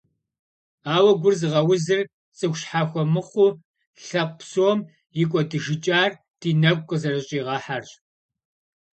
Ауэ 0.93 1.11
гур 1.21 1.33
зыгъэузыр, 1.39 2.05
цӀыху 2.37 2.57
щхьэхуэ 2.59 3.03
мыхъуу, 3.13 3.51
лъэпкъ 4.05 4.35
псом 4.37 4.79
и 5.21 5.23
кӀуэдыжыкӀар 5.29 6.11
ди 6.39 6.49
нэгу 6.61 6.85
къызэрыщӀигъэхьэрщ. 6.87 7.89